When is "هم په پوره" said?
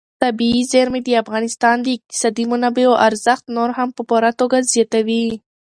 3.77-4.31